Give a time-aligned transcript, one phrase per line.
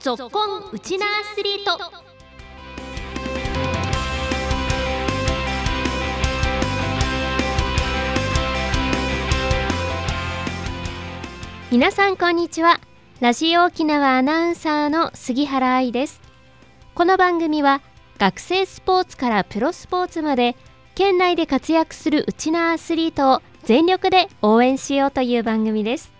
[0.00, 1.76] ぞっこんウチナアスリート。
[11.72, 12.78] 皆さんこんにちは。
[13.18, 16.20] ラジオ沖縄アナウンサーの杉原愛です。
[16.94, 17.82] この番組は
[18.18, 20.54] 学生スポーツからプロスポーツまで
[20.94, 26.12] 県内で活躍するウチナアスリートを全力で応援しようという番組です。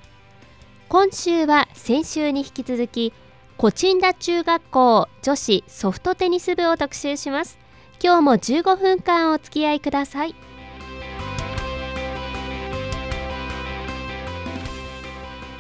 [0.88, 3.12] 今週は先週に引き続き
[3.58, 7.58] コチンダ中学校女子ソフトテニス部を特集します。
[8.00, 10.36] 今日も15分間お付き合いください。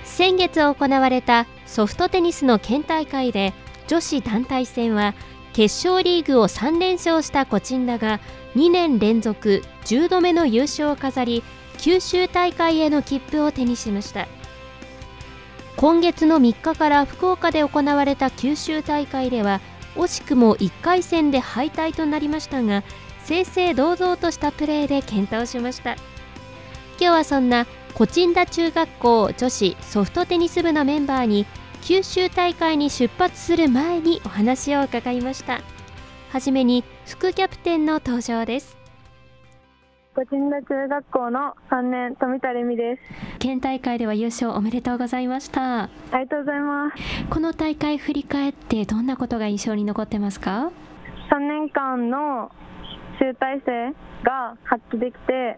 [0.04, 3.52] 先月行われたソフトテニスの県大会で
[3.88, 5.14] 女子団体戦は
[5.52, 8.20] 決勝リーグを3連勝したコチンダが
[8.54, 11.42] 2年連続10度目の優勝を飾り
[11.78, 14.28] 九州大会への切符を手にしました。
[15.78, 19.60] 今月の3日から福岡で行われた九州大会では
[19.94, 22.82] 惜しくも1回戦で敗退となりましたが
[23.24, 25.92] 正々堂々としたプレーで健闘しました。
[25.92, 31.46] 今日はそんなコチンダ中学校女子ソフトテニス部のメンバーに
[31.82, 35.60] 九州大会に出発する前にお話を伺いました。
[36.30, 38.77] はじめに副キャプテンの登場です。
[40.18, 43.02] コチンダ中学校の3年富田レミです。
[43.38, 45.84] 県大会では優勝おめでとうございました。
[45.84, 46.96] ありがとうございます。
[47.30, 50.72] この大会振り返ってどんなことが印象に残ってますか
[51.30, 52.50] ？3年間の
[53.20, 55.56] 集大成が発揮できて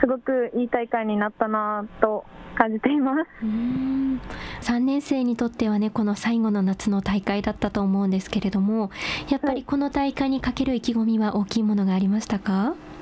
[0.00, 2.24] すごくいい大会になったなと
[2.56, 3.44] 感じています。
[3.44, 4.18] うん。
[4.62, 8.90] 3年生にとってはねこの最後の夏の大会だったと思うんですけれども
[9.28, 12.52] やっぱりこの大会にかける意気込みは大きいものがありましたか？
[12.52, 12.93] はい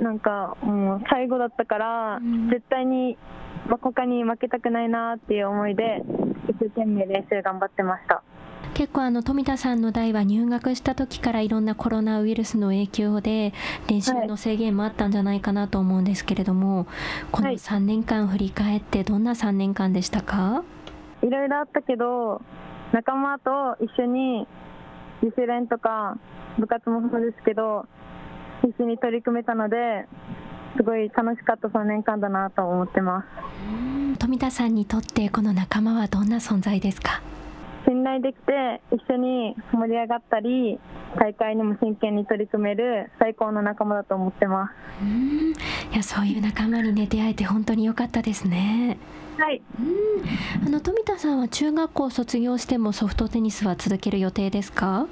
[0.00, 2.50] なんかもう最後だったから、うん。
[2.50, 3.16] 絶対に
[3.68, 6.02] ま他に負けたくないなっていう思いで
[6.48, 8.22] 一生懸命練習頑張ってました。
[8.74, 13.52] 結構あの富田さんの代は入学した時からいろんなコロナウイルスの影響で
[13.88, 16.86] 練習の制限もあったんじゃないかなと思うんですけれども、
[17.30, 17.56] このはい。
[17.56, 20.64] 3年間振り返ってどんな3年間でしたか？
[21.22, 22.42] いろいろあったけど
[22.92, 24.46] 仲間と一緒に
[25.22, 26.18] 自主練とか
[26.58, 27.86] 部活もそうですけど
[28.64, 30.06] 必死に取り組めたので
[30.76, 33.26] すごい楽しかった3年間だなと思ってます。
[33.70, 37.20] うん富田さんにとってこの仲間はどんな存在ですか？
[37.86, 40.78] 信頼できて一緒に盛り上がったり
[41.18, 44.72] 大会にも真剣に取り組める最高の仲間だと思ってま
[45.02, 45.50] うん。
[45.50, 45.54] い
[45.94, 48.96] やそういう仲間にね出会えて本当に良かったですね。
[49.36, 49.60] すはい。
[50.66, 55.06] あの富田さんは中学校を卒業してもソフトテニスは続ける予定ですか？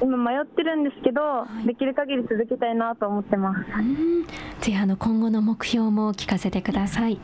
[0.00, 1.20] 今迷ってるんですけど、
[1.64, 1.66] い。
[1.66, 3.60] できる限り続けたいなと思ってます。
[3.78, 4.26] うん。
[4.60, 7.18] ぜひあの今後の目標も聞かせてください。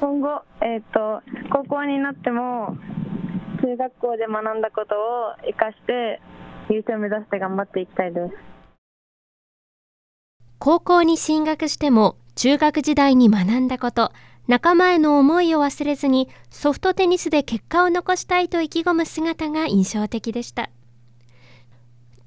[0.00, 1.22] 今後、えー、と
[1.52, 2.76] 高校になっても
[3.62, 6.20] 中学校で学んだことを生かして
[6.70, 8.34] 優勝を目指して頑張っていきたいです。
[10.58, 14.12] 高校に進学しても中学時代に学んだこと
[14.46, 20.70] 仲間への思いを忘れずにソフトテニスで結果を残したいと意気込む姿が印象的でした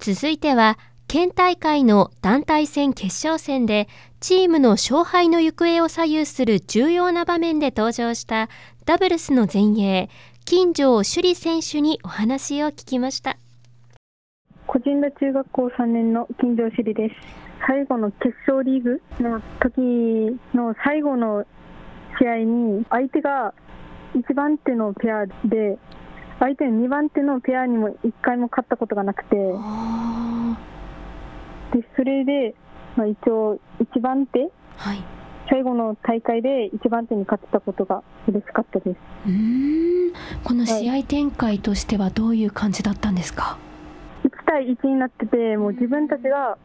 [0.06, 0.78] 続いては
[1.08, 3.88] 県大会の団体戦決勝戦で
[4.20, 8.50] チームの勝敗の行方を左右する重要な場面で登場した
[8.84, 10.10] ダブルスの前衛
[10.44, 13.38] 金城朱里選手にお話を聞きました。
[14.68, 17.16] 個人田中学校3年の金城朱里です。
[17.66, 19.80] 最後の決勝リーグの時
[20.54, 21.46] の最後の
[22.20, 23.54] 試合に相手が
[24.16, 25.80] 1番手のペアで
[26.44, 29.54] 相手の2番手のペアにも1回も勝ったことがなくてで
[31.96, 32.54] それで、
[32.98, 35.02] まあ、一応1番手はい。
[35.50, 38.98] 最後の大会で1番手に勝ってたことが嬉しかったです。
[39.26, 40.14] うーん。
[40.44, 43.58] この試合展開としてはどういう感じだったんですか、
[44.24, 46.58] 1対1になっててもう自分たちが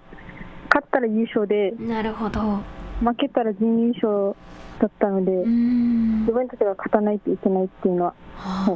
[0.71, 2.61] 勝ったら優勝でなるほど。
[3.00, 4.35] 負けたら準優勝
[4.81, 8.73] だったので、自分たちが勝たないといけないっていうのは、は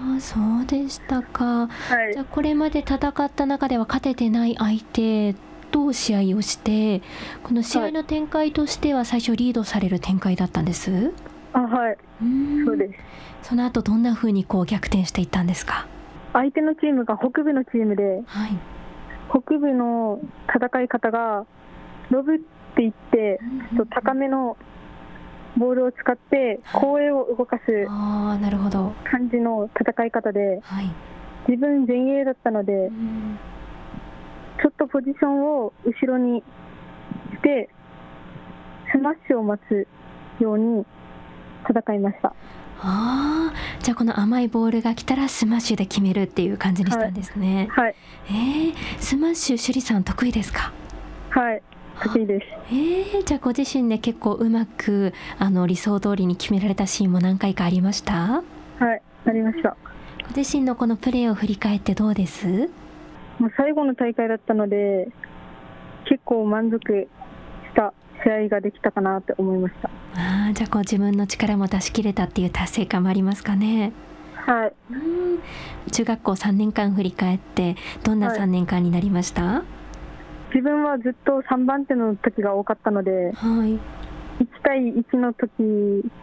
[0.00, 1.66] あそうでしたか。
[1.66, 2.12] はい。
[2.12, 5.34] じゃあこれまで戦った中では勝ててない相手
[5.70, 7.02] と試合をして
[7.42, 11.12] この試合の展開としては最初リードされる展開だったんです？
[11.52, 11.96] あはい、
[12.64, 12.88] そうで
[13.42, 13.48] す。
[13.48, 15.86] その後どんな風にこう逆転していったんですか？
[16.32, 18.50] 相手のチームが北部のチームではい。
[19.30, 20.20] 北部の
[20.54, 21.44] 戦い方が
[22.10, 22.44] ロブって
[22.82, 23.40] 言って
[23.74, 24.56] ちょっと高めの
[25.56, 28.92] ボールを使って後衛を動かすああなるほど。
[29.10, 30.90] 感じの戦い方ではい。
[31.48, 33.38] 自分前衛だったのでうん。
[34.60, 36.42] ちょっとポジションを後ろに
[37.32, 37.68] して
[38.92, 39.86] スマッシュを待つ
[40.40, 40.84] ように
[41.68, 42.34] 戦いました。
[42.80, 47.66] ああ、じゃあこの甘いボールが来たらスマッシュで決めるっていう感じにしたんですね。
[47.70, 47.94] はい、
[48.28, 50.72] えー、スマッシュ趣里さん得意ですか？
[51.30, 51.62] はい、
[52.02, 52.46] 得意です。
[52.70, 58.12] えー、じゃあご自身で結構うまくあの理想通りに決められたシーンも何回かありました？
[58.78, 59.76] はい、ありました。
[60.30, 62.46] ご自身のこのプレーを振り返ってどうです？
[63.38, 65.08] もう最後の大会だったので、
[66.08, 67.08] 結構満足し
[67.74, 67.92] た
[68.24, 69.88] 試合ができたかなって思いました。
[70.16, 73.92] ああ、じゃあこう自分の力も出し切れたっていう達成感もありますかね？
[74.34, 75.38] はい、うん
[75.92, 79.62] 中学校3年間振り返ってどんなはい3年間になりました？
[80.54, 83.78] 自分はずっと3番手の時が多かったので、はい。
[84.38, 85.50] 1対1の時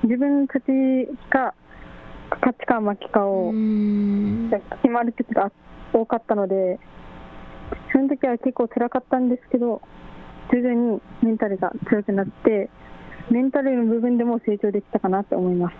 [0.03, 0.63] 自分たち
[1.29, 1.53] が
[2.31, 4.49] 勝ちか負けかうをん
[4.81, 5.51] 決まる時が
[5.93, 6.79] 多かったので、
[7.91, 9.81] その時は結構辛かったんですけど、
[10.51, 12.69] 徐々にメンタルが強くなって、
[13.29, 15.75] メンタルの部分でも成長できたかなって思います。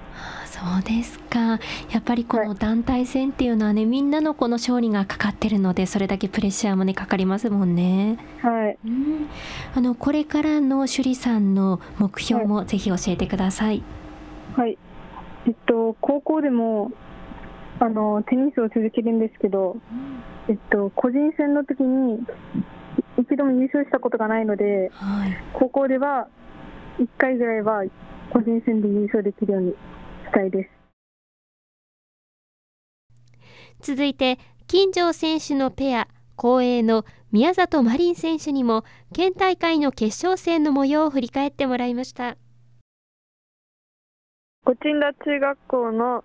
[0.47, 1.59] そうですか。
[1.92, 8.18] やっぱりこの団体戦っていうのはね、みんなのこの勝利がかかってるので、それだけプレッシャーもねかかりますもんね。
[8.42, 9.27] はい、うん、
[9.75, 13.83] あのこれからの趣里さんの目標もぜひ教えてください。
[14.56, 14.77] はい。
[15.47, 16.92] えっと、高校でも、
[17.80, 19.77] あの、テニスを続けるんですけど、
[20.47, 22.25] えっと、個人戦の時に、
[23.18, 25.38] 一度も優勝したことがないので、はい。
[25.53, 26.27] 高校では
[26.97, 27.83] 1回ぐらいは
[28.31, 29.77] 個人戦で優勝できるようにし
[30.31, 30.69] たいです。
[33.81, 38.83] 続いて金城選手のペア後衛の宮里真凛選手にも
[39.13, 42.38] 県大会の決勝戦の模様を振り返ってもらいました。
[44.63, 46.24] ごちんだ中学校の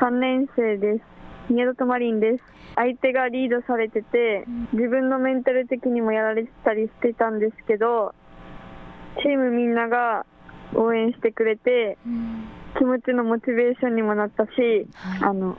[0.00, 1.52] 3年生です。
[1.52, 2.44] 宮里マリンです。
[2.76, 8.14] 相手がリードされてて、自分のメンタル的にもやられてたりしてたんですけど、
[9.20, 10.24] チームみんなが
[10.74, 11.98] 応援してくれて、
[12.78, 14.50] 気持ちのモチベーションにもなったし、
[14.94, 15.20] はい。
[15.22, 15.58] あの、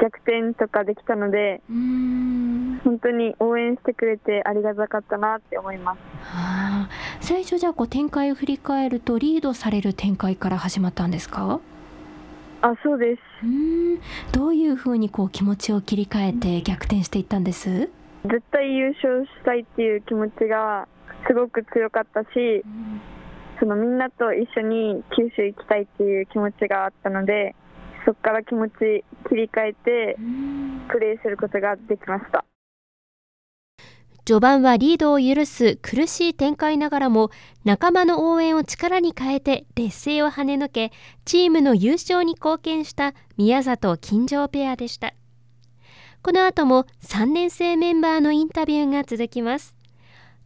[0.00, 2.80] 逆転とかできたので、うん。
[2.84, 5.98] 本当に応援してくれてありがたかったなって思います。
[7.20, 11.60] 最初じゃあこう展開を振り返るとリードされる展開から始まったんですか？
[12.62, 13.20] あ、そうです。
[13.44, 13.98] うん。
[14.32, 17.90] どういうふうにこう気持ちを切り替えて逆転していったんです？
[18.24, 20.88] 絶対優勝したいっていう気持ちが
[21.26, 22.64] すごく強かったし、
[23.58, 27.54] そのみんなと一緒に九州行きたいっていう気持ちがあったので、
[28.06, 30.16] そこから気持ち切り替えて
[30.90, 32.44] プレーすることができました。
[34.30, 37.30] 序盤はリードを許す苦しい展開ながらも
[37.64, 40.92] 仲間の応援を力に変えて劣勢を跳ね抜け
[41.24, 45.14] チームの優勝に貢献した宮里金城ペアでした
[46.22, 49.79] この後も3年生メンバーのインタビューが続きます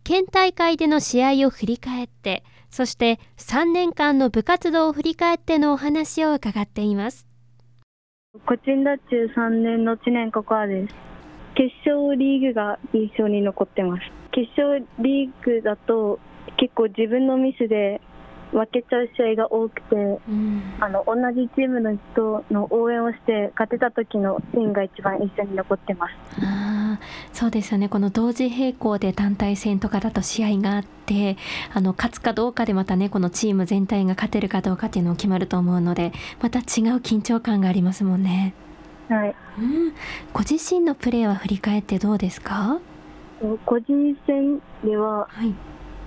[0.05, 7.27] 県大会での試合を振り返ってそして3年間の部活動を振り返ってのお話を伺っています
[8.47, 10.95] コチンダ中3年の知念ココアです。
[11.55, 14.03] 決勝リーグが印象に残ってます。
[14.33, 16.19] 決勝リーグだと
[16.57, 18.01] 結構自分のミスで
[18.51, 26.15] 負けちゃう試合が多くて、うんあの同じチームの人の応援をして勝てた時のシーンが一番印象に残ってます。
[27.33, 31.37] そうですよねこの同時並行で団体戦とかだと試合があって
[31.73, 36.65] あの勝つかどうかでまたねこのチーム全体が勝てるかどうかっていうのも決まると思うのでまた違う
[36.99, 38.55] 緊張感がありますもんね。
[39.09, 39.35] はい。
[39.59, 39.93] うん、
[40.33, 42.81] ご自身のプレーは振り返ってどうですか？
[43.67, 45.55] 個人戦でははい、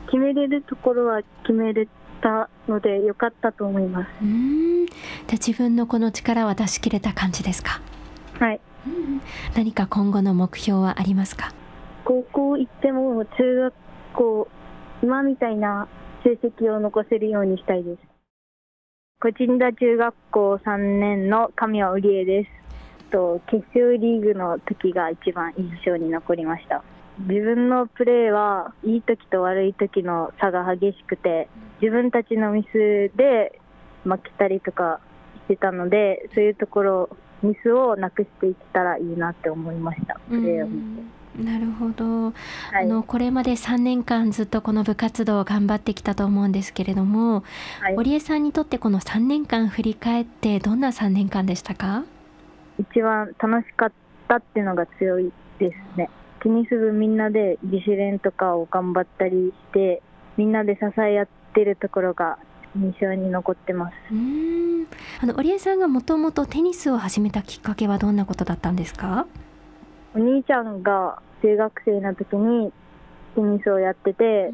[0.08, 1.88] 決めれるところは決めれ
[2.22, 4.08] たので良かったと思います。
[4.22, 4.96] うんじゃ
[5.30, 7.82] あ自分のこの力は出し切れた感じですか、
[8.40, 8.60] はい。
[8.88, 9.22] うん、
[9.56, 11.54] 何か今後の目標はありますか？
[12.06, 13.74] 高校行っても中学
[14.16, 14.48] 校
[15.04, 15.88] 今みたいな
[16.24, 18.00] 成績を残せるようにしたいです。
[19.20, 22.50] コチンダ中学校3年の神谷織江です。
[23.10, 26.84] と決勝リーグの時が一番印象に残りました。
[27.20, 31.50] 自分のプレーはいい時と悪い時の差が激しくて
[31.82, 33.60] 自分たちのミスで
[34.04, 35.00] 負けたりとか
[35.46, 37.10] してたのでそういうところ
[37.42, 40.20] ミスをなくしていったらいいなって思いました。
[40.30, 41.18] プレーを見て。
[41.38, 42.32] なるほど、は
[42.82, 42.84] い。
[42.84, 47.44] あのこれまで3年間ずっとこの部活動を頑張ってきたと思うんですけれども、
[47.80, 47.96] はい。
[47.96, 52.06] 織江さんにとってこの3年間振り返ってどんな3年間でしたか？
[52.80, 53.92] 一番楽しかっ
[54.28, 56.10] たっていうのが強いですね。
[56.42, 60.02] テニス部みんなで自主練とかを頑張ったりして、
[60.38, 62.40] みんなで支え合ってるところが
[62.78, 63.94] 印象に残ってます。
[64.12, 64.88] うーん。
[65.22, 69.28] あの織江さんがもともとテニスを始めたきっかけはどんなことだったんですか？
[70.16, 72.72] お兄ちゃんが中学生の時に
[73.36, 74.52] テニスをやってて、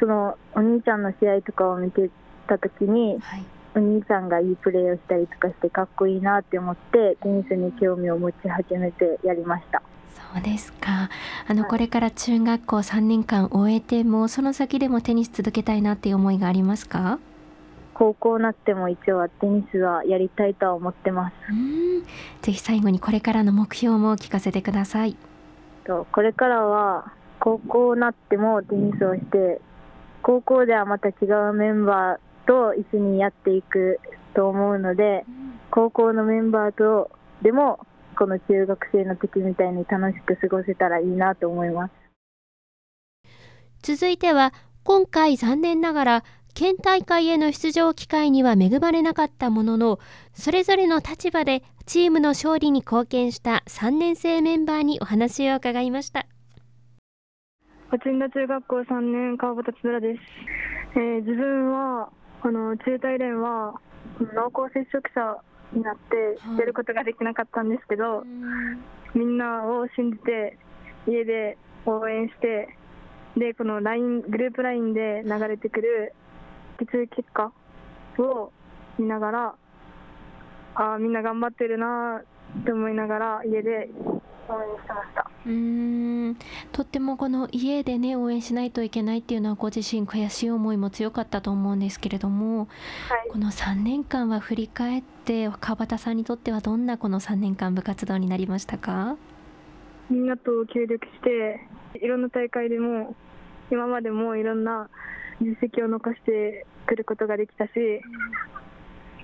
[0.00, 2.10] そのお兄ちゃんの試合とかを見て
[2.46, 3.44] た時に、はい。
[3.74, 9.82] お兄さんがいいプレーをしたりとかしてかっこいいなって思ってテニスに興味を持ち始めてやりました
[10.14, 11.10] そうですか。
[11.48, 17.18] あの、これから中学校3年間終えてもその先でもテニス続けたいなっていう思いがありますか？
[17.94, 21.34] 高校になっても一応はテニスはやりたいとは思ってます。
[21.50, 22.02] うん。
[22.40, 25.16] ぜひ最後にこれからの目標も聞かせてください。
[25.84, 29.60] とこれからは高校になってもテニスをして
[30.22, 31.12] 高校ではまた違
[31.50, 34.00] うメンバーと一緒にやっていく
[34.34, 35.24] と思うので
[35.70, 37.10] 高校のメンバーと
[37.42, 37.80] でも
[38.18, 41.92] この中学生の時みたいに楽しく過ごせたらいいなと思います。
[43.82, 44.52] 続いては
[44.84, 49.98] 今回残念ながら県大会への出場機会には恵まれなかったものの
[50.34, 56.26] それぞれの立場でチームの勝利に貢献した3年生メンバーにお話を伺いました。
[57.90, 60.20] 八田中学校3年川端千虎です、
[60.94, 62.08] えー、自分は
[62.40, 63.74] あの中大連は
[64.18, 65.36] 濃厚接触者
[65.72, 68.24] になって出ることができなかったんですけど、
[69.14, 70.58] みんなを信じて
[71.06, 72.76] 家で応援して
[73.36, 76.14] でこの LINE グループ LINE で流れてくる
[76.78, 77.52] 血液結果
[78.18, 78.52] を
[78.98, 79.54] 見ながら
[80.74, 82.22] あみんな頑張ってるな
[82.60, 83.88] って思いながら家で
[84.48, 86.36] 応援してましたうん。
[86.70, 92.68] とってもこの家でね応援しないといけないっていうのはご自身悔しい思いも強かったと思うんですけれども、
[93.08, 99.16] はい、この3年間は振り返って川端さんにとってはどんなこの3年間部活動になりましたか？
[100.08, 101.66] みんなと協力して
[102.00, 103.16] いろんな大会でも
[103.70, 104.88] 今までもいろんな
[105.40, 107.70] 実績を残してくることができたし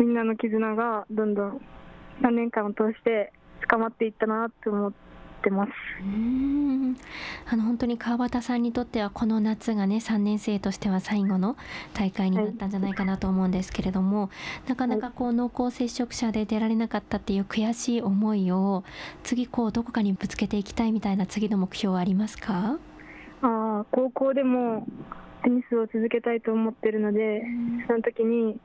[0.00, 1.60] みんなの絆がどんどん
[2.22, 4.98] 3年間を通して深まっていったなと思って
[5.50, 5.72] ます。
[6.00, 6.96] うん。
[7.50, 11.56] あの本当に川端さんにとってはこの夏がね3年生としては最後の
[11.94, 14.30] 大会になったんじゃないかなと思うんですけれども、は
[14.66, 18.84] い、なかなかこう濃厚接触者で出られなかったっていう悔しい思いを
[19.22, 22.78] 次こうどこかにぶつけていきたいみたいな次の目標はありますか？
[23.40, 24.86] あ高校でも
[25.44, 27.42] テニスを続けたいと思ってるので、
[27.86, 28.58] その時に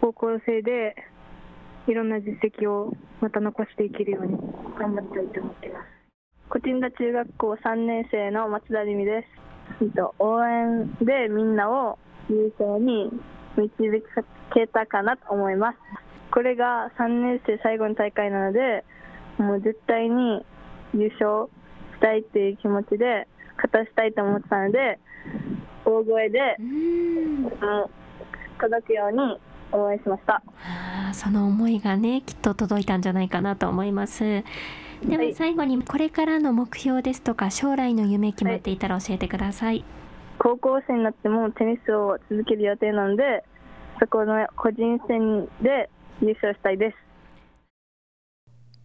[0.00, 0.94] 高校生で
[1.86, 4.36] いろんな実績をまた残していけるように
[4.78, 5.99] 頑張りたいと思っています。
[6.50, 9.24] コチンダ中学校3年生の松田理美で
[9.80, 9.86] す。
[10.18, 11.96] 応援でみんなを
[12.28, 13.08] 優勝に
[13.56, 14.02] 導
[14.52, 15.78] けたかなと思います。
[16.32, 18.84] これが3年生最後の大会なので、
[19.38, 20.44] もう絶対に
[20.92, 21.48] 優勝
[21.94, 24.98] したいっていう気持ちで勝たしたいと思ってたので、
[25.84, 27.50] 大声で、うん、
[28.58, 29.40] 届くように
[29.72, 34.42] 応援しましたあその思いがねきっと届いたんじゃないかなと思います
[35.04, 39.84] では最後にこれからの目標ですとか将来の夢決まっていたら教えてください、はい、
[40.38, 43.44] 高校生になってもテニスを続ける予定なので
[43.98, 45.88] そこの個人戦で
[46.20, 46.96] 優勝したいです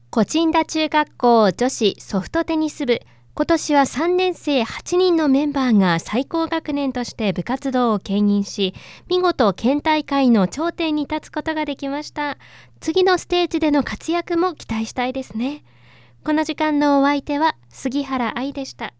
[0.09, 3.01] コチンダ中学校女子ソフトテニス部
[3.37, 8.73] 今年は3年生8人のメンバーが最高学年として部活動を牽引し、
[9.09, 12.37] 見事県大会の頂点に立つことができました。
[12.79, 15.65] 次のステージでの活躍も期待したいですね。
[16.25, 18.95] この時間のお相手は杉原愛でした。